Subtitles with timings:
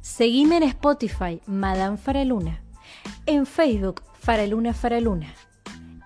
[0.00, 2.62] Seguime en Spotify, Madame Faraluna.
[3.26, 5.34] En Facebook, Faraluna Faraluna.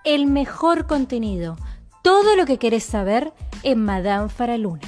[0.03, 1.57] El mejor contenido,
[2.03, 4.87] todo lo que querés saber en Madame Faraluna.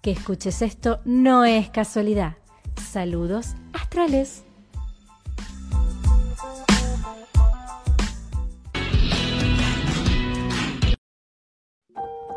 [0.00, 2.36] Que escuches esto no es casualidad.
[2.90, 4.44] Saludos astrales.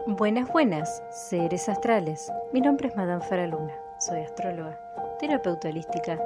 [0.07, 2.31] Buenas, buenas, seres astrales.
[2.51, 4.77] Mi nombre es Madame Faraluna, soy astróloga,
[5.21, 6.17] terapeuta holística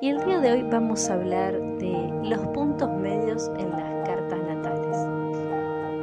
[0.00, 4.38] y el día de hoy vamos a hablar de los puntos medios en las cartas
[4.46, 4.96] natales.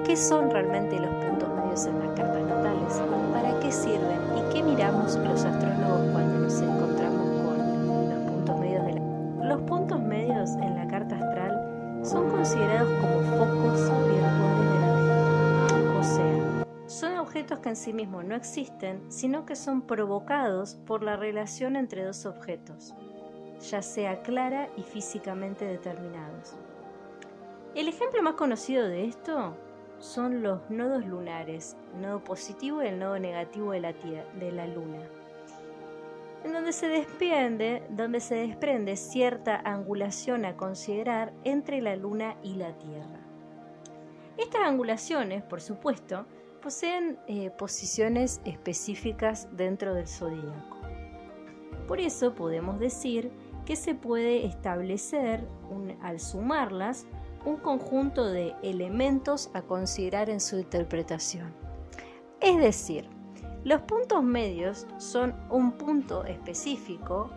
[0.06, 3.02] ¿Qué son realmente los puntos medios en las cartas natales?
[3.32, 4.20] ¿Para qué sirven?
[4.36, 7.11] ¿Y qué miramos los astrólogos cuando nos encontramos
[17.60, 22.26] que en sí mismos no existen, sino que son provocados por la relación entre dos
[22.26, 22.94] objetos,
[23.70, 26.56] ya sea clara y físicamente determinados.
[27.76, 29.56] El ejemplo más conocido de esto
[30.00, 34.68] son los nodos lunares, el nodo positivo y el nodo negativo de la, de la
[34.68, 35.02] luna,
[36.44, 42.56] en donde se, desprende, donde se desprende cierta angulación a considerar entre la luna y
[42.56, 43.20] la Tierra.
[44.38, 46.26] Estas angulaciones, por supuesto,
[46.62, 50.78] poseen eh, posiciones específicas dentro del zodíaco.
[51.88, 53.32] Por eso podemos decir
[53.66, 55.48] que se puede establecer,
[56.02, 57.06] al sumarlas,
[57.46, 61.54] un conjunto de elementos a considerar en su interpretación.
[62.40, 63.10] Es decir,
[63.64, 67.30] los puntos medios son un punto específico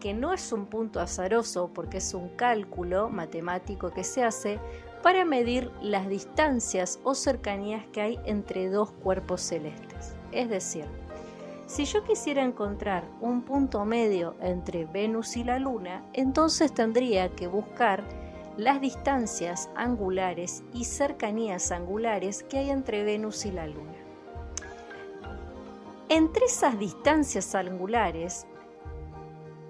[0.00, 4.60] que no es un punto azaroso porque es un cálculo matemático que se hace
[5.04, 10.16] para medir las distancias o cercanías que hay entre dos cuerpos celestes.
[10.32, 10.86] Es decir,
[11.66, 17.48] si yo quisiera encontrar un punto medio entre Venus y la Luna, entonces tendría que
[17.48, 18.02] buscar
[18.56, 23.98] las distancias angulares y cercanías angulares que hay entre Venus y la Luna.
[26.08, 28.46] Entre esas distancias angulares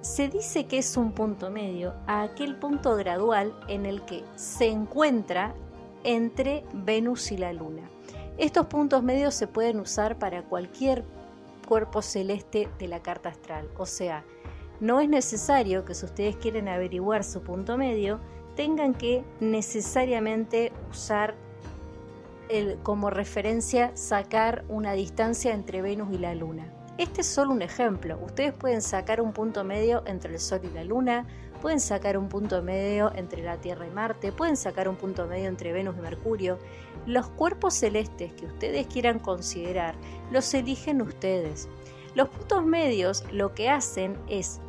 [0.05, 4.67] se dice que es un punto medio a aquel punto gradual en el que se
[4.67, 5.55] encuentra
[6.05, 7.89] entre Venus y la Luna.
[8.37, 11.05] Estos puntos medios se pueden usar para cualquier
[11.67, 14.25] cuerpo celeste de la carta astral, o sea,
[14.79, 18.21] no es necesario que si ustedes quieren averiguar su punto medio,
[18.57, 21.35] tengan que necesariamente usar
[22.83, 26.74] como referencia sacar una distancia entre Venus y la Luna.
[26.97, 28.17] Este es solo un ejemplo.
[28.25, 31.27] Ustedes pueden sacar un punto medio entre el Sol y la Luna,
[31.61, 35.49] pueden sacar un punto medio entre la Tierra y Marte, pueden sacar un punto medio
[35.49, 36.59] entre Venus y Mercurio.
[37.05, 39.97] Los cuerpos celestes que ustedes quieran considerar
[40.31, 41.69] los eligen ustedes.
[42.15, 44.61] Los puntos medios lo que hacen es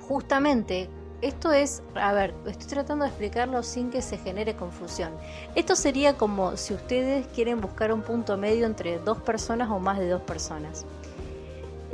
[0.00, 0.90] justamente
[1.20, 5.12] esto es, a ver, estoy tratando de explicarlo sin que se genere confusión.
[5.56, 9.98] Esto sería como si ustedes quieren buscar un punto medio entre dos personas o más
[9.98, 10.86] de dos personas.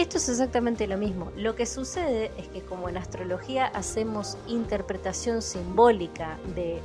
[0.05, 1.33] Esto es exactamente lo mismo.
[1.35, 6.83] Lo que sucede es que como en astrología hacemos interpretación simbólica de,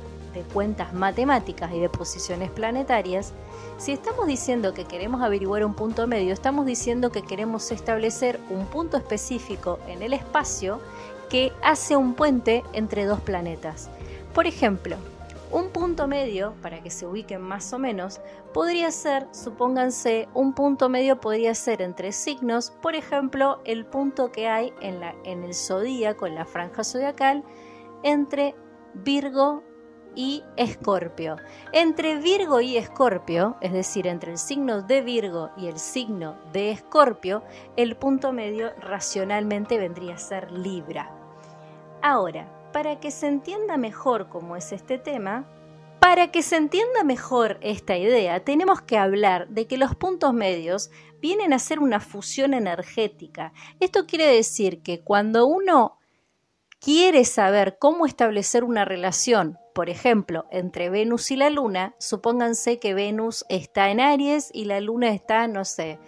[0.54, 3.34] cuentas matemáticas y de posiciones planetarias,
[3.76, 8.64] si estamos diciendo que queremos averiguar un punto medio, estamos diciendo que queremos establecer un
[8.64, 10.80] punto específico en el espacio
[11.28, 13.90] que hace un puente entre dos planetas.
[14.32, 14.96] Por ejemplo,
[15.50, 18.20] un punto medio, para que se ubiquen más o menos,
[18.54, 24.48] podría ser, supónganse, un punto medio podría ser entre signos, por ejemplo, el punto que
[24.48, 27.44] hay en, la, en el zodíaco, en la franja zodiacal,
[28.02, 28.54] entre
[28.94, 29.64] Virgo
[30.14, 31.36] y Escorpio.
[31.72, 36.70] Entre Virgo y Escorpio, es decir, entre el signo de Virgo y el signo de
[36.70, 37.42] Escorpio,
[37.76, 41.12] el punto medio racionalmente vendría a ser Libra.
[42.02, 45.46] Ahora, para que se entienda mejor cómo es este tema,
[46.00, 50.90] para que se entienda mejor esta idea, tenemos que hablar de que los puntos medios
[51.20, 53.52] vienen a ser una fusión energética.
[53.80, 55.98] Esto quiere decir que cuando uno
[56.80, 62.94] quiere saber cómo establecer una relación, por ejemplo, entre Venus y la Luna, supónganse que
[62.94, 65.98] Venus está en Aries y la Luna está, no sé,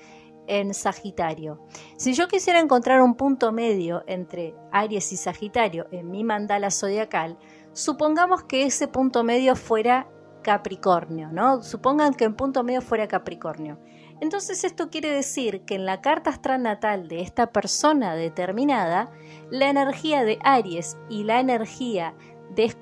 [0.52, 1.66] en Sagitario.
[1.96, 7.38] Si yo quisiera encontrar un punto medio entre Aries y Sagitario en mi mandala zodiacal,
[7.72, 10.08] supongamos que ese punto medio fuera
[10.42, 11.62] Capricornio, ¿no?
[11.62, 13.78] Supongan que el punto medio fuera Capricornio.
[14.20, 19.10] Entonces esto quiere decir que en la carta astral natal de esta persona determinada,
[19.50, 22.14] la energía de Aries y la energía
[22.54, 22.74] de,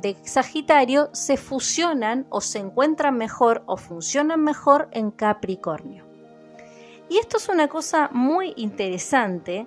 [0.00, 6.07] de Sagitario se fusionan o se encuentran mejor o funcionan mejor en Capricornio.
[7.08, 9.66] Y esto es una cosa muy interesante.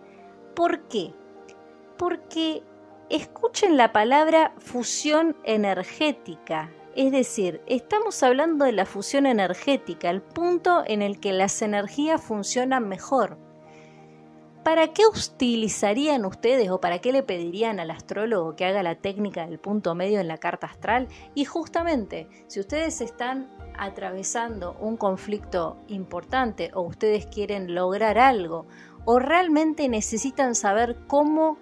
[0.55, 1.13] ¿Por qué?
[1.97, 2.63] Porque
[3.09, 6.71] escuchen la palabra fusión energética.
[6.95, 12.21] Es decir, estamos hablando de la fusión energética, el punto en el que las energías
[12.21, 13.37] funcionan mejor.
[14.63, 19.47] ¿Para qué utilizarían ustedes o para qué le pedirían al astrólogo que haga la técnica
[19.47, 21.07] del punto medio en la carta astral?
[21.33, 28.65] Y justamente, si ustedes están atravesando un conflicto importante o ustedes quieren lograr algo
[29.05, 31.57] o realmente necesitan saber cómo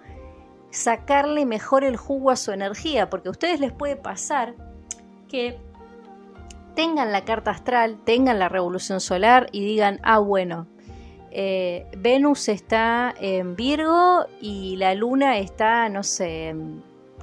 [0.70, 4.54] sacarle mejor el jugo a su energía, porque a ustedes les puede pasar
[5.28, 5.58] que
[6.74, 10.66] tengan la carta astral, tengan la revolución solar y digan, ah, bueno,
[11.30, 16.54] eh, Venus está en Virgo y la Luna está, no sé,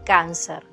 [0.06, 0.64] Cáncer.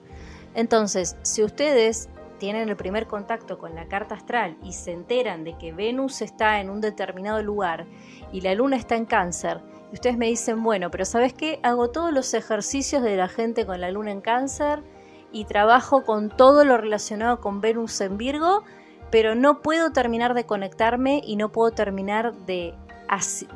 [0.55, 2.09] Entonces, si ustedes
[2.39, 6.61] tienen el primer contacto con la carta astral y se enteran de que Venus está
[6.61, 7.87] en un determinado lugar
[8.33, 9.61] y la Luna está en Cáncer,
[9.91, 11.61] y ustedes me dicen, bueno, pero ¿sabes qué?
[11.63, 14.83] Hago todos los ejercicios de la gente con la Luna en Cáncer
[15.31, 18.65] y trabajo con todo lo relacionado con Venus en Virgo,
[19.11, 22.75] pero no puedo terminar de conectarme y no puedo terminar de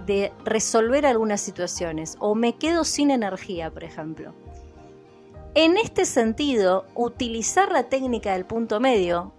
[0.07, 4.35] de resolver algunas situaciones o me quedo sin energía, por ejemplo.
[5.61, 9.33] En este sentido, utilizar la técnica del punto medio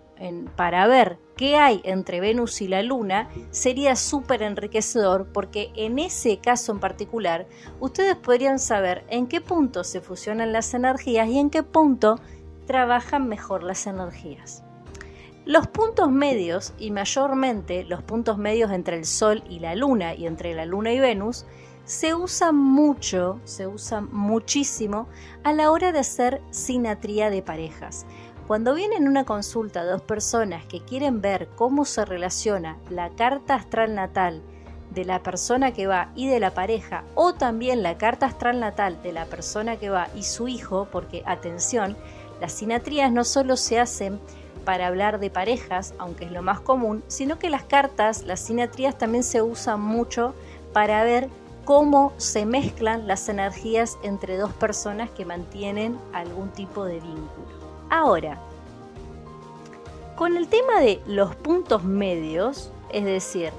[0.57, 6.39] para ver qué hay entre Venus y la Luna sería súper enriquecedor porque en ese
[6.39, 7.47] caso en particular
[7.79, 12.19] ustedes podrían saber en qué punto se fusionan las energías y en qué punto
[12.67, 14.65] trabajan mejor las energías.
[15.45, 20.27] Los puntos medios, y mayormente los puntos medios entre el Sol y la Luna y
[20.27, 21.45] entre la Luna y Venus,
[21.89, 25.07] se usan mucho, se usan muchísimo
[25.43, 28.05] a la hora de hacer sinatría de parejas.
[28.45, 33.95] Cuando vienen una consulta dos personas que quieren ver cómo se relaciona la carta astral
[33.95, 34.43] natal
[34.91, 39.01] de la persona que va y de la pareja, o también la carta astral natal
[39.01, 41.97] de la persona que va y su hijo, porque atención,
[42.39, 44.19] las sinatrías no solo se hacen
[44.63, 48.95] para hablar de parejas, aunque es lo más común, sino que las cartas, las sinatrías
[48.95, 50.35] también se usan mucho
[50.71, 51.29] para ver
[51.65, 57.47] cómo se mezclan las energías entre dos personas que mantienen algún tipo de vínculo.
[57.89, 58.39] Ahora,
[60.15, 63.51] con el tema de los puntos medios, es decir,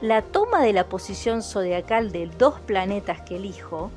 [0.00, 3.90] la toma de la posición zodiacal de dos planetas que elijo,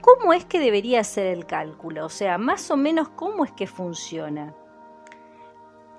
[0.00, 2.06] ¿cómo es que debería ser el cálculo?
[2.06, 4.54] O sea, más o menos cómo es que funciona.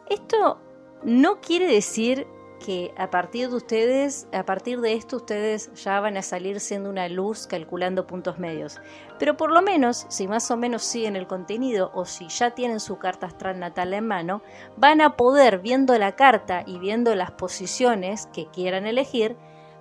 [0.09, 0.57] Esto
[1.03, 2.25] no quiere decir
[2.63, 6.89] que a partir de ustedes, a partir de esto ustedes ya van a salir siendo
[6.89, 8.79] una luz calculando puntos medios.
[9.19, 12.79] Pero por lo menos, si más o menos siguen el contenido o si ya tienen
[12.79, 14.41] su carta astral natal en mano,
[14.77, 19.35] van a poder, viendo la carta y viendo las posiciones que quieran elegir,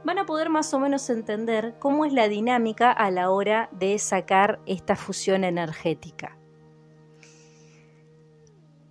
[0.05, 3.97] van a poder más o menos entender cómo es la dinámica a la hora de
[4.01, 6.37] sacar esta fusión energética.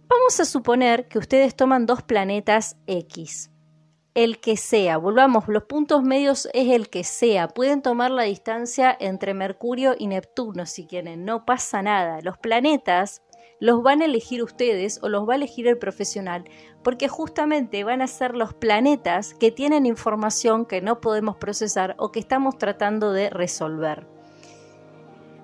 [0.08, 3.50] Vamos a suponer que ustedes toman dos planetas X.
[4.13, 7.48] El que sea, volvamos, los puntos medios es el que sea.
[7.48, 12.20] Pueden tomar la distancia entre Mercurio y Neptuno si quieren, no pasa nada.
[12.22, 13.22] Los planetas
[13.62, 16.44] los van a elegir ustedes o los va a elegir el profesional,
[16.84, 22.12] porque justamente van a ser los planetas que tienen información que no podemos procesar o
[22.12, 24.08] que estamos tratando de resolver.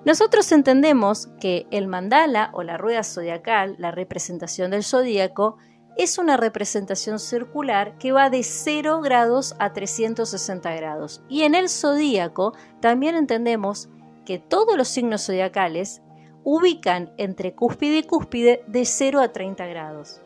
[0.03, 5.57] Nosotros entendemos que el mandala o la rueda zodiacal, la representación del zodíaco,
[5.98, 11.22] es una representación circular que va de 0 grados a 360 grados.
[11.27, 13.89] Y en el zodíaco también entendemos
[14.25, 16.01] que todos los signos zodiacales
[16.44, 20.22] ubican entre cúspide y cúspide de 0 a 30 grados.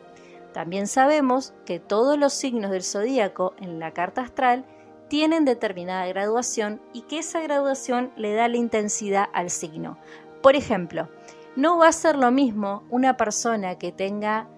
[0.52, 4.66] También sabemos que todos los signos del zodíaco en la carta astral
[5.08, 9.98] tienen determinada graduación y que esa graduación le da la intensidad al signo.
[10.42, 11.08] Por ejemplo,
[11.56, 14.48] no va a ser lo mismo una persona que tenga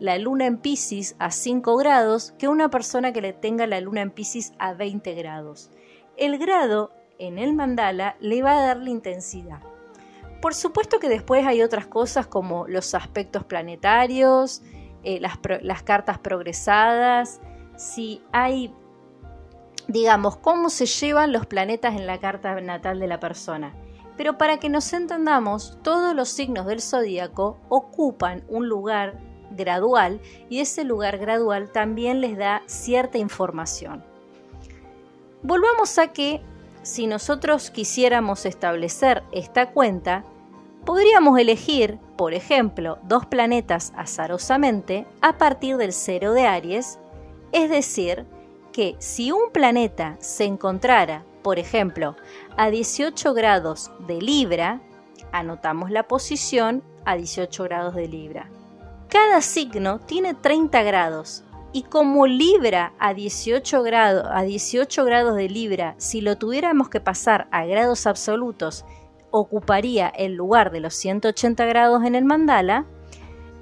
[0.00, 4.02] la luna en Pisces a 5 grados que una persona que le tenga la luna
[4.02, 5.70] en Pisces a 20 grados.
[6.16, 9.60] El grado en el mandala le va a dar la intensidad.
[10.40, 14.62] Por supuesto que después hay otras cosas como los aspectos planetarios,
[15.02, 17.40] eh, las, las cartas progresadas,
[17.76, 18.72] si hay
[19.88, 23.74] digamos, cómo se llevan los planetas en la carta natal de la persona.
[24.16, 29.18] Pero para que nos entendamos, todos los signos del zodíaco ocupan un lugar
[29.58, 34.02] gradual y ese lugar gradual también les da cierta información.
[35.42, 36.40] Volvamos a que
[36.82, 40.24] si nosotros quisiéramos establecer esta cuenta,
[40.86, 46.98] podríamos elegir, por ejemplo, dos planetas azarosamente a partir del cero de Aries,
[47.52, 48.24] es decir,
[48.72, 52.16] que si un planeta se encontrara, por ejemplo,
[52.56, 54.80] a 18 grados de Libra,
[55.32, 58.50] anotamos la posición a 18 grados de Libra.
[59.08, 65.48] Cada signo tiene 30 grados y como Libra a 18 grados, a 18 grados de
[65.48, 68.84] Libra, si lo tuviéramos que pasar a grados absolutos,
[69.30, 72.84] ocuparía el lugar de los 180 grados en el mandala,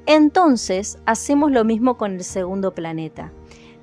[0.07, 3.33] entonces hacemos lo mismo con el segundo planeta.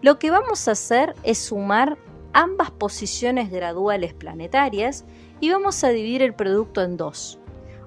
[0.02, 1.98] Lo que vamos a hacer es sumar
[2.34, 5.06] ambas posiciones graduales planetarias
[5.40, 7.40] y vamos a dividir el producto en dos.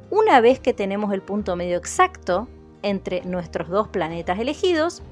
[0.09, 2.49] Una vez que tenemos el punto medio exacto
[2.83, 5.03] entre nuestros dos planetas elegidos,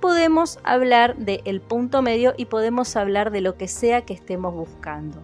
[0.00, 5.18] podemos hablar del punto medio y podemos hablar de lo que sea que estemos buscando.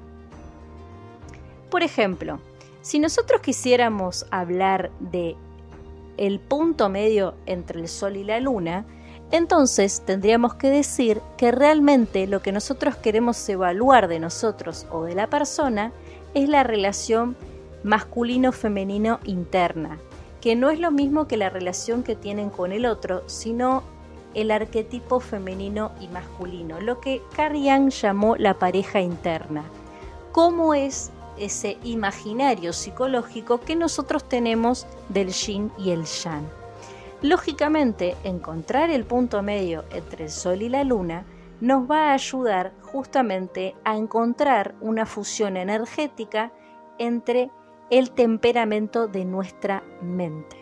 [1.70, 2.40] Por ejemplo,
[2.80, 5.36] si nosotros quisiéramos hablar de
[6.16, 8.86] el punto medio entre el Sol y la Luna,
[9.30, 15.14] entonces tendríamos que decir que realmente lo que nosotros queremos evaluar de nosotros o de
[15.14, 15.92] la persona
[16.34, 17.36] es la relación
[17.82, 19.98] masculino-femenino interna,
[20.40, 23.82] que no es lo mismo que la relación que tienen con el otro, sino
[24.34, 29.64] el arquetipo femenino y masculino, lo que Carrie llamó la pareja interna.
[30.32, 36.46] ¿Cómo es ese imaginario psicológico que nosotros tenemos del yin y el yang?
[37.22, 41.24] Lógicamente, encontrar el punto medio entre el Sol y la Luna
[41.60, 46.52] nos va a ayudar justamente a encontrar una fusión energética
[46.98, 47.50] entre
[47.90, 50.56] el temperamento de nuestra mente,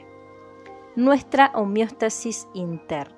[0.94, 3.16] nuestra homeostasis interna.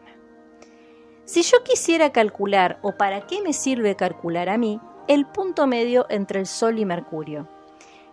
[1.24, 6.06] Si yo quisiera calcular, o para qué me sirve calcular a mí, el punto medio
[6.08, 7.48] entre el Sol y Mercurio.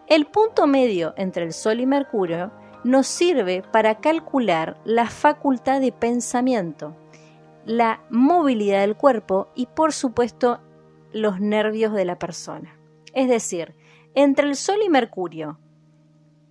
[0.08, 2.52] El punto medio entre el Sol y Mercurio
[2.84, 6.96] nos sirve para calcular la facultad de pensamiento,
[7.66, 10.60] la movilidad del cuerpo y por supuesto
[11.14, 12.78] los nervios de la persona.
[13.14, 13.76] Es decir,
[14.14, 15.58] entre el Sol y Mercurio,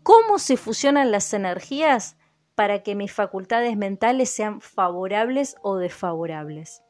[0.04, 2.16] ¿cómo se fusionan las energías
[2.54, 6.82] para que mis facultades mentales sean favorables o desfavorables?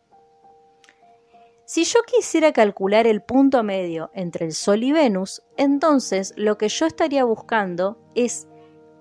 [1.64, 6.68] Si yo quisiera calcular el punto medio entre el Sol y Venus, entonces lo que
[6.68, 8.48] yo estaría buscando es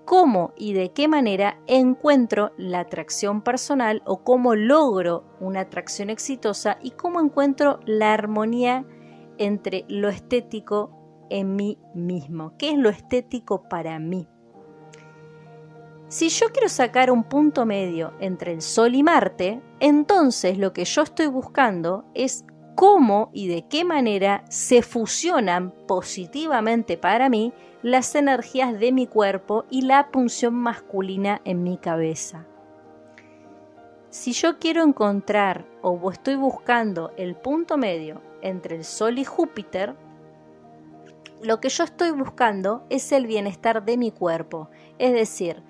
[0.06, 6.78] cómo y de qué manera encuentro la atracción personal o cómo logro una atracción exitosa
[6.80, 8.86] y cómo encuentro la armonía
[9.36, 12.54] entre lo estético en mí mismo.
[12.58, 14.28] ¿Qué es lo estético para mí?
[16.08, 20.84] Si yo quiero sacar un punto medio entre el Sol y Marte, entonces lo que
[20.84, 27.52] yo estoy buscando es cómo y de qué manera se fusionan positivamente para mí
[27.82, 32.46] las energías de mi cuerpo y la punción masculina en mi cabeza.
[34.10, 39.96] Si yo quiero encontrar o estoy buscando el punto medio entre el Sol y Júpiter,
[41.42, 45.62] lo que yo estoy buscando es el bienestar de mi cuerpo, es decir,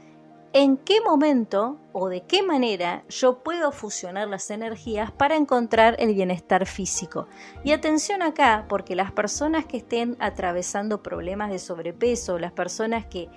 [0.55, 6.15] en qué momento o de qué manera yo puedo fusionar las energías para encontrar el
[6.15, 7.27] bienestar físico.
[7.65, 13.29] Y atención acá, porque las personas que estén atravesando problemas de sobrepeso, las personas que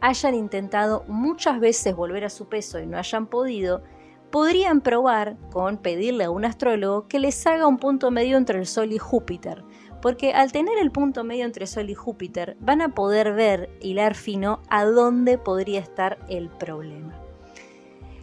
[0.00, 3.82] hayan intentado muchas veces volver a su peso y no hayan podido,
[4.30, 8.66] podrían probar con pedirle a un astrólogo que les haga un punto medio entre el
[8.66, 9.64] Sol y Júpiter
[10.00, 14.14] porque al tener el punto medio entre Sol y Júpiter van a poder ver, hilar
[14.14, 17.14] fino, a dónde podría estar el problema.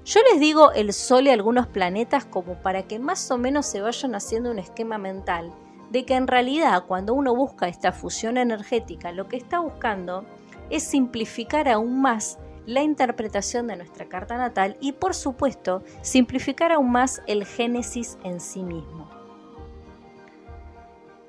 [0.05, 3.81] Yo les digo el Sol y algunos planetas como para que más o menos se
[3.81, 5.53] vayan haciendo un esquema mental
[5.89, 10.25] de que en realidad cuando uno busca esta fusión energética lo que está buscando
[10.69, 16.91] es simplificar aún más la interpretación de nuestra carta natal y por supuesto simplificar aún
[16.91, 19.06] más el génesis en sí mismo.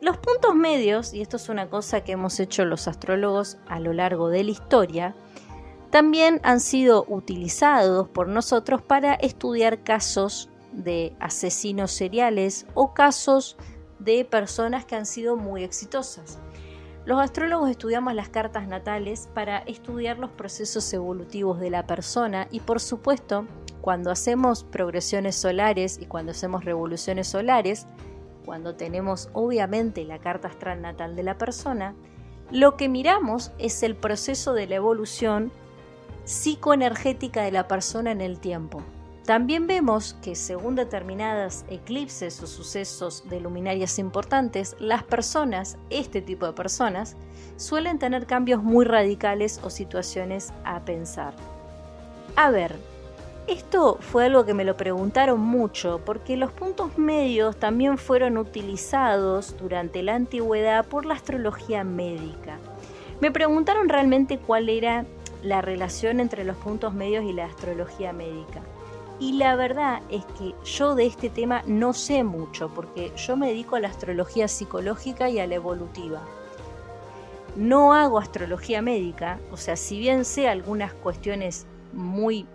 [0.00, 3.92] Los puntos medios, y esto es una cosa que hemos hecho los astrólogos a lo
[3.92, 5.16] largo de la historia,
[5.90, 13.56] también han sido utilizados por nosotros para estudiar casos de asesinos seriales o casos
[13.98, 16.38] de personas que han sido muy exitosas.
[17.04, 22.60] Los astrólogos estudiamos las cartas natales para estudiar los procesos evolutivos de la persona y
[22.60, 23.46] por supuesto
[23.80, 27.86] cuando hacemos progresiones solares y cuando hacemos revoluciones solares
[28.48, 31.94] cuando tenemos obviamente la carta astral natal de la persona,
[32.50, 35.52] lo que miramos es el proceso de la evolución
[36.24, 38.82] psicoenergética de la persona en el tiempo.
[39.26, 46.46] También vemos que según determinadas eclipses o sucesos de luminarias importantes, las personas, este tipo
[46.46, 47.18] de personas,
[47.56, 51.34] suelen tener cambios muy radicales o situaciones a pensar.
[52.34, 52.76] A ver,
[53.48, 59.56] esto fue algo que me lo preguntaron mucho porque los puntos medios también fueron utilizados
[59.56, 62.58] durante la antigüedad por la astrología médica.
[63.20, 65.06] Me preguntaron realmente cuál era
[65.42, 68.60] la relación entre los puntos medios y la astrología médica.
[69.18, 73.48] Y la verdad es que yo de este tema no sé mucho, porque yo me
[73.48, 76.20] dedico a la astrología psicológica y a la evolutiva.
[77.56, 82.46] No hago astrología médica, o sea, si bien sé algunas cuestiones muy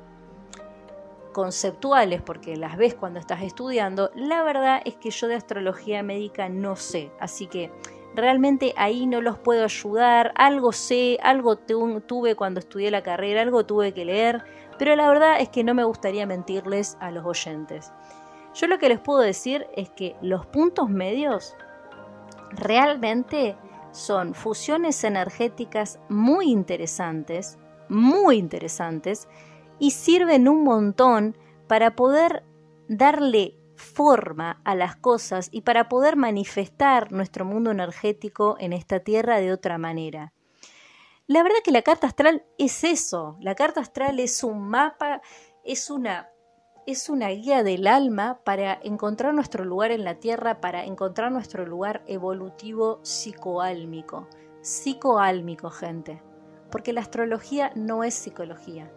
[1.34, 6.48] conceptuales, porque las ves cuando estás estudiando, la verdad es que yo de astrología médica
[6.48, 7.12] no sé.
[7.20, 7.72] Así que
[8.16, 10.32] realmente ahí no los puedo ayudar.
[10.36, 14.46] Algo sé, algo tuve cuando estudié la carrera, algo tuve que leer
[14.78, 17.92] pero la verdad es que no me gustaría mentirles a los oyentes.
[18.54, 21.56] Yo lo que les puedo decir es que los puntos medios
[22.52, 23.56] realmente
[23.92, 27.58] son fusiones energéticas muy interesantes,
[27.90, 29.28] muy interesantes,
[29.84, 31.36] y sirven un montón
[31.68, 32.46] para poder
[32.88, 39.42] darle forma a las cosas y para poder manifestar nuestro mundo energético en esta tierra
[39.42, 40.32] de otra manera.
[41.28, 43.36] La verdad que la carta astral es eso.
[43.42, 45.22] La carta astral es un mapa,
[45.66, 46.30] es una,
[46.88, 51.66] es una guía del alma para encontrar nuestro lugar en la Tierra, para encontrar nuestro
[51.66, 54.30] lugar evolutivo psicoálmico.
[54.62, 56.24] Psicoálmico, gente.
[56.72, 58.90] Porque la astrología no es psicología.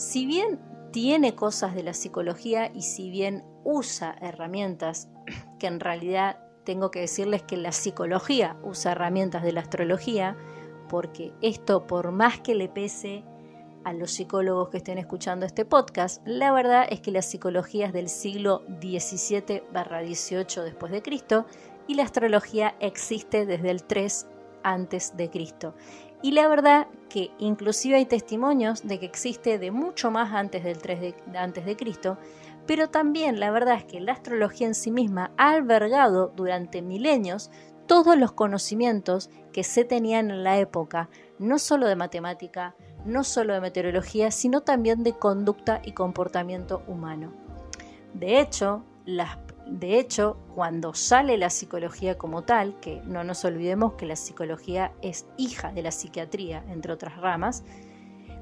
[0.00, 0.58] Si bien
[0.92, 5.10] tiene cosas de la psicología y si bien usa herramientas
[5.58, 10.38] que en realidad tengo que decirles que la psicología usa herramientas de la astrología,
[10.88, 13.24] porque esto, por más que le pese
[13.84, 17.92] a los psicólogos que estén escuchando este podcast, la verdad es que la psicología es
[17.92, 21.44] del siglo XVII-18 después de Cristo
[21.86, 24.28] y la astrología existe desde el 3
[24.62, 25.74] antes de Cristo.
[26.22, 30.78] Y la verdad que inclusive hay testimonios de que existe de mucho más antes del
[30.78, 32.18] 3 de, antes de Cristo,
[32.66, 37.50] pero también la verdad es que la astrología en sí misma ha albergado durante milenios
[37.86, 43.54] todos los conocimientos que se tenían en la época, no solo de matemática, no solo
[43.54, 47.32] de meteorología, sino también de conducta y comportamiento humano.
[48.14, 48.84] De hecho,
[49.66, 54.92] de hecho, cuando sale la psicología como tal, que no nos olvidemos que la psicología
[55.02, 57.64] es hija de la psiquiatría, entre otras ramas,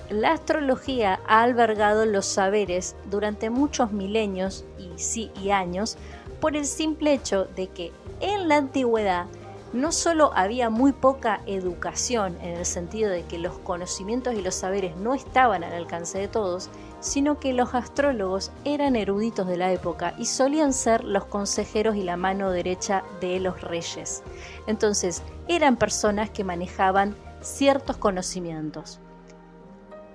[0.09, 5.97] la astrología ha albergado los saberes durante muchos milenios y, sí, y años
[6.41, 9.25] por el simple hecho de que en la antigüedad
[9.73, 14.55] no solo había muy poca educación en el sentido de que los conocimientos y los
[14.55, 19.71] saberes no estaban al alcance de todos, sino que los astrólogos eran eruditos de la
[19.71, 24.23] época y solían ser los consejeros y la mano derecha de los reyes.
[24.67, 28.99] Entonces, eran personas que manejaban ciertos conocimientos.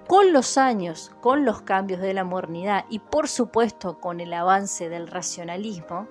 [0.06, 4.90] Con los años, con los cambios de la modernidad y por supuesto con el avance
[4.90, 6.06] del racionalismo,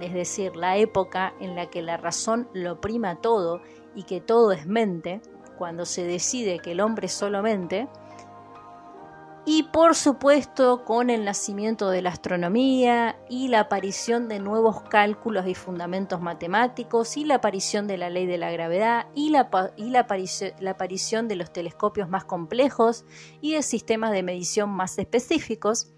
[0.00, 3.60] es decir, la época en la que la razón lo prima todo
[3.94, 5.20] y que todo es mente,
[5.56, 7.88] cuando se decide que el hombre es solo mente,
[9.46, 15.46] y por supuesto con el nacimiento de la astronomía y la aparición de nuevos cálculos
[15.46, 19.90] y fundamentos matemáticos y la aparición de la ley de la gravedad y la, y
[19.90, 20.06] la,
[20.60, 23.04] la aparición de los telescopios más complejos
[23.42, 25.92] y de sistemas de medición más específicos,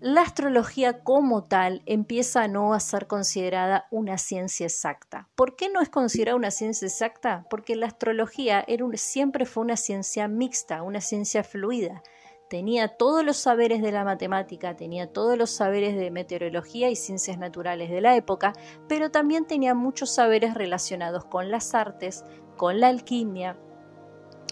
[0.00, 5.28] la astrología como tal empieza a no a ser considerada una ciencia exacta.
[5.34, 7.46] ¿Por qué no es considerada una ciencia exacta?
[7.48, 12.02] Porque la astrología siempre fue una ciencia mixta, una ciencia fluida.
[12.50, 17.38] Tenía todos los saberes de la matemática, tenía todos los saberes de meteorología y ciencias
[17.38, 18.52] naturales de la época,
[18.86, 22.24] pero también tenía muchos saberes relacionados con las artes,
[22.56, 23.58] con la alquimia,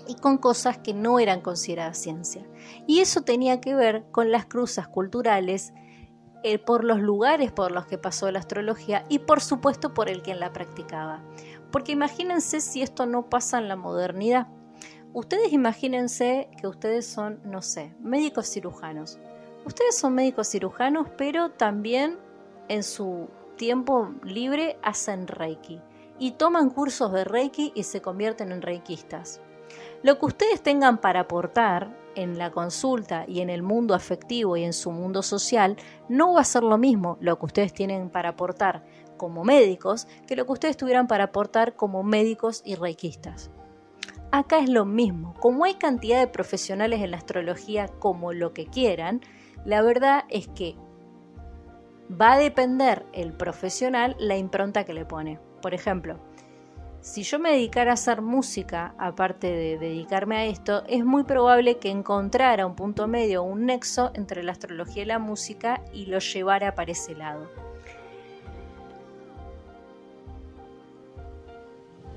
[0.07, 2.47] y con cosas que no eran consideradas ciencia.
[2.87, 5.73] Y eso tenía que ver con las cruzas culturales,
[6.45, 10.23] eh, por los lugares por los que pasó la astrología y por supuesto por el
[10.23, 11.23] quien la practicaba.
[11.71, 14.49] Porque imagínense si esto no pasa en la modernidad.
[15.13, 19.21] Ustedes imagínense que ustedes son, no sé, médicos cirujanos.
[19.65, 22.19] Ustedes son médicos cirujanos, pero también
[22.69, 25.81] en su tiempo libre hacen reiki
[26.19, 29.41] y toman cursos de reiki y se convierten en reikistas.
[30.03, 34.65] Lo que ustedes tengan para aportar en la consulta y en el mundo afectivo y
[34.65, 35.77] en su mundo social
[36.09, 38.85] no va a ser lo mismo lo que ustedes tienen para aportar
[39.17, 43.51] como médicos que lo que ustedes tuvieran para aportar como médicos y reikistas.
[44.33, 48.67] Acá es lo mismo, como hay cantidad de profesionales en la astrología como lo que
[48.67, 49.21] quieran,
[49.65, 50.75] la verdad es que
[52.11, 55.39] va a depender el profesional la impronta que le pone.
[55.61, 56.19] Por ejemplo,
[57.03, 61.79] si yo me dedicara a hacer música, aparte de dedicarme a esto, es muy probable
[61.79, 66.21] que encontrara un punto medio, un nexo entre la astrología y la música y lo
[66.21, 67.51] llevara para ese lado.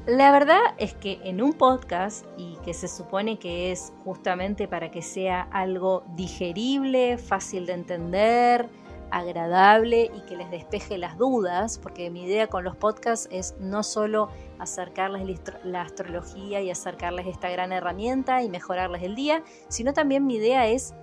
[0.05, 4.91] La verdad es que en un podcast, y que se supone que es justamente para
[4.91, 8.69] que sea algo digerible, fácil de entender,
[9.11, 13.83] agradable y que les despeje las dudas, porque mi idea con los podcasts es no
[13.83, 20.25] solo acercarles la astrología y acercarles esta gran herramienta y mejorarles el día, sino también
[20.25, 20.93] mi idea es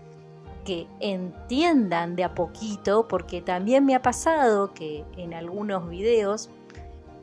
[0.64, 6.50] que entiendan de a poquito, porque también me ha pasado que en algunos videos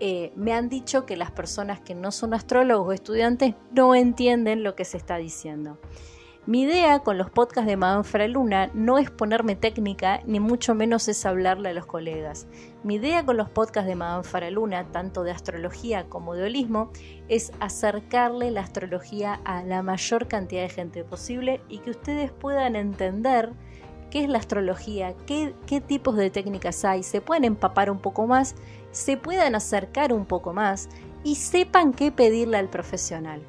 [0.02, 4.64] eh, me han dicho que las personas que no son astrólogos o estudiantes no entienden
[4.64, 5.78] lo que se está diciendo.
[6.46, 11.08] Mi idea con los podcasts de Madame Luna no es ponerme técnica, ni mucho menos
[11.08, 12.48] es hablarle a los colegas.
[12.82, 16.92] Mi idea con los podcasts de Madame Luna, tanto de astrología como de holismo,
[17.28, 22.76] es acercarle la astrología a la mayor cantidad de gente posible y que ustedes puedan
[22.78, 23.52] entender
[24.10, 28.28] qué es la astrología, qué, qué tipos de técnicas hay, se pueden empapar un poco
[28.28, 28.56] más,
[28.92, 30.90] se puedan acercar un poco más
[31.24, 33.42] y sepan qué pedirle al profesional.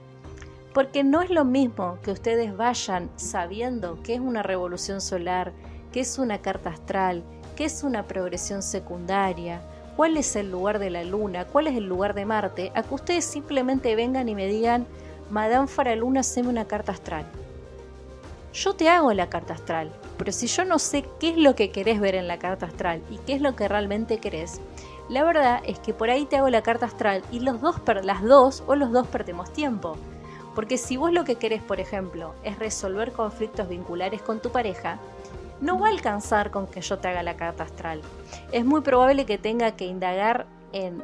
[0.73, 5.53] Porque no es lo mismo que ustedes vayan sabiendo qué es una revolución solar,
[5.93, 7.25] qué es una carta astral,
[7.57, 9.63] qué es una progresión secundaria,
[9.97, 12.95] cuál es el lugar de la luna, cuál es el lugar de Marte, a que
[12.95, 14.87] ustedes simplemente vengan y me digan,
[15.29, 17.27] Madame Faraluna, haceme una carta astral.
[18.53, 21.71] Yo te hago la carta astral, pero si yo no sé qué es lo que
[21.71, 24.61] querés ver en la carta astral y qué es lo que realmente querés,
[25.09, 28.23] la verdad es que por ahí te hago la carta astral y los dos, las
[28.23, 29.97] dos o los dos perdemos tiempo.
[30.55, 34.99] Porque si vos lo que querés, por ejemplo, es resolver conflictos vinculares con tu pareja,
[35.61, 38.01] no va a alcanzar con que yo te haga la carta astral.
[38.51, 41.03] Es muy probable que tenga que indagar en,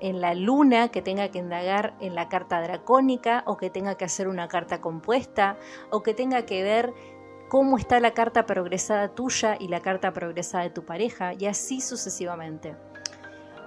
[0.00, 4.04] en la luna, que tenga que indagar en la carta dracónica, o que tenga que
[4.04, 5.56] hacer una carta compuesta,
[5.90, 6.92] o que tenga que ver
[7.48, 11.80] cómo está la carta progresada tuya y la carta progresada de tu pareja, y así
[11.80, 12.76] sucesivamente.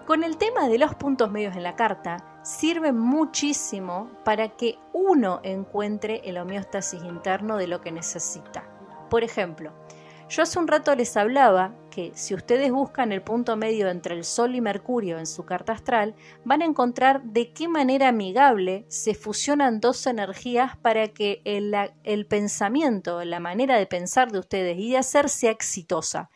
[0.05, 5.41] Con el tema de los puntos medios en la carta, sirve muchísimo para que uno
[5.43, 8.63] encuentre el homeostasis interno de lo que necesita.
[9.09, 9.73] Por ejemplo,
[10.29, 14.23] yo hace un rato les hablaba que si ustedes buscan el punto medio entre el
[14.23, 19.13] Sol y Mercurio en su carta astral, van a encontrar de qué manera amigable se
[19.13, 24.97] fusionan dos energías para que el, pensamiento, la manera de pensar de ustedes y de
[24.97, 26.29] hacer sea exitosa.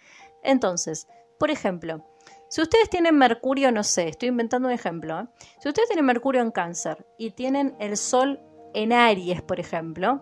[0.44, 1.08] Entonces,
[1.40, 2.06] por ejemplo,
[2.52, 5.22] si ustedes tienen Mercurio, no sé, estoy inventando un ejemplo.
[5.22, 5.28] ¿eh?
[5.58, 8.42] Si ustedes tienen Mercurio en cáncer y tienen el Sol
[8.74, 10.22] en Aries, por ejemplo,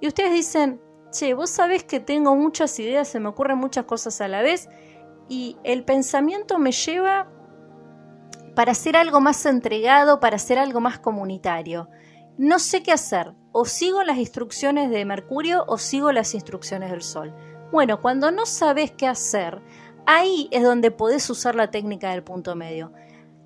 [0.00, 4.20] y ustedes dicen, che, vos sabés que tengo muchas ideas, se me ocurren muchas cosas
[4.20, 4.68] a la vez,
[5.28, 7.32] y el pensamiento me lleva
[8.54, 11.88] para hacer algo más entregado, para hacer algo más comunitario.
[12.38, 17.02] No sé qué hacer, o sigo las instrucciones de Mercurio o sigo las instrucciones del
[17.02, 17.34] Sol.
[17.72, 19.60] Bueno, cuando no sabes qué hacer,
[20.08, 22.92] Ahí es donde podés usar la técnica del punto medio.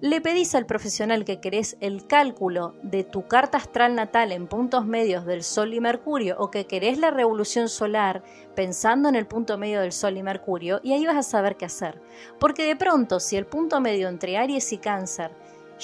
[0.02, 4.86] le pedís al profesional que querés el cálculo de tu carta astral natal en puntos
[4.86, 8.22] medios del Sol y Mercurio o que querés la revolución solar
[8.54, 11.66] pensando en el punto medio del Sol y Mercurio y ahí vas a saber qué
[11.66, 12.00] hacer.
[12.38, 15.32] Porque de pronto si el punto medio entre Aries y Cáncer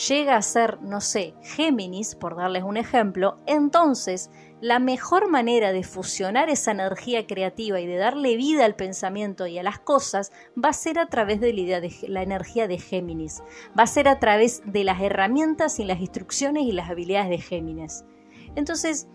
[0.09, 5.83] llega a ser, no sé, Géminis, por darles un ejemplo, entonces la mejor manera de
[5.83, 10.71] fusionar esa energía creativa y de darle vida al pensamiento y a las cosas va
[10.71, 13.43] a ser a través de la, idea de la energía de Géminis,
[13.79, 17.39] va a ser a través de las herramientas y las instrucciones y las habilidades de
[17.39, 18.05] Géminis.
[18.55, 19.09] Entonces,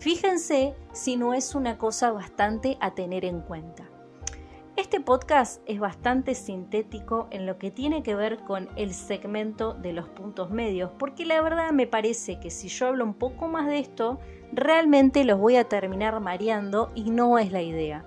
[0.00, 3.88] fíjense si no es una cosa bastante a tener en cuenta.
[4.76, 9.92] Este podcast es bastante sintético en lo que tiene que ver con el segmento de
[9.92, 13.66] los puntos medios, porque la verdad me parece que si yo hablo un poco más
[13.66, 14.18] de esto,
[14.52, 18.04] realmente los voy a terminar mareando y no es la idea.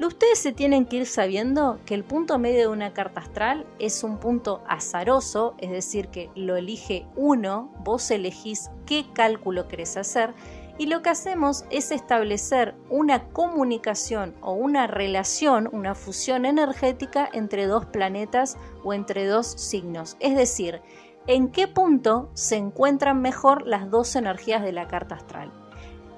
[0.00, 4.02] Ustedes se tienen que ir sabiendo que el punto medio de una carta astral es
[4.02, 10.34] un punto azaroso, es decir, que lo elige uno, vos elegís qué cálculo querés hacer
[10.76, 17.66] y lo que hacemos es establecer una comunicación o una relación, una fusión energética entre
[17.66, 20.16] dos planetas o entre dos signos.
[20.18, 20.82] Es decir,
[21.26, 25.50] en qué punto se encuentran mejor las dos energías de la carta astral.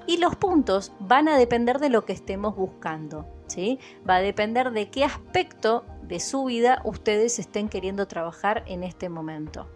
[0.07, 3.27] Y los puntos van a depender de lo que estemos buscando.
[3.47, 3.79] ¿sí?
[4.09, 9.09] Va a depender de qué aspecto de su vida ustedes estén queriendo trabajar en este
[9.09, 9.67] momento.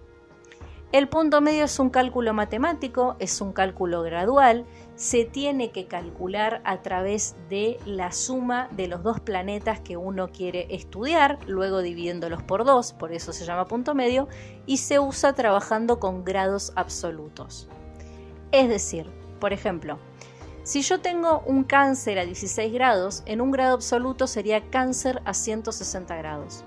[0.92, 4.66] El punto medio es un cálculo matemático, es un cálculo gradual,
[5.00, 10.28] se tiene que calcular a través de la suma de los dos planetas que uno
[10.28, 14.28] quiere estudiar, luego dividiéndolos por dos, por eso se llama punto medio,
[14.66, 17.66] y se usa trabajando con grados absolutos.
[18.52, 19.06] Es decir,
[19.40, 19.98] por ejemplo,
[20.64, 25.32] si yo tengo un cáncer a 16 grados, en un grado absoluto sería cáncer a
[25.32, 26.62] 160 grados.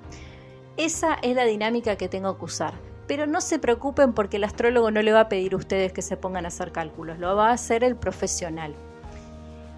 [0.75, 4.91] Esa es la dinámica que tengo que usar pero no se preocupen porque el astrólogo
[4.91, 7.49] no le va a pedir a ustedes que se pongan a hacer cálculos, lo va
[7.49, 8.75] a hacer el profesional.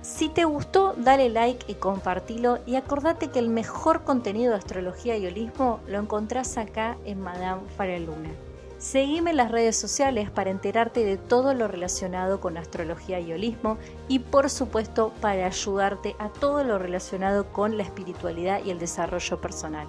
[0.01, 5.17] Si te gustó, dale like y compartilo y acordate que el mejor contenido de astrología
[5.17, 8.29] y holismo lo encontrás acá en Madame Faraluna.
[8.77, 13.79] Seguime en las redes sociales para enterarte de todo lo relacionado con astrología y holismo
[14.07, 19.41] y por supuesto para ayudarte a todo lo relacionado con la espiritualidad y el desarrollo
[19.41, 19.87] personal.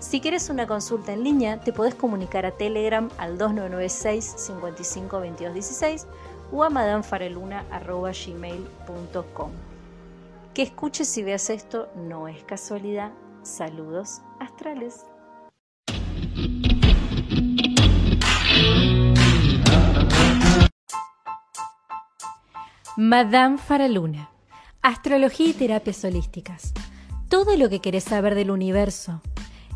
[0.00, 5.22] Si quieres una consulta en línea, te podés comunicar a Telegram al 2996 55
[6.52, 9.50] o a madamfareluna.gmail.com.
[10.54, 13.10] Que escuches y veas esto no es casualidad.
[13.42, 15.04] Saludos astrales.
[22.96, 24.30] Madame Faraluna.
[24.80, 26.72] Astrología y terapias holísticas.
[27.28, 29.20] Todo lo que querés saber del universo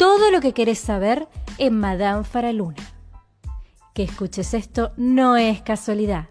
[0.00, 2.82] todo lo que querés saber en Madame Faraluna.
[3.92, 6.30] Que escuches esto no es casualidad.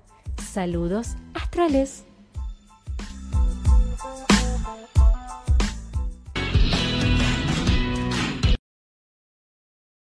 [0.51, 2.08] Saludos astrales.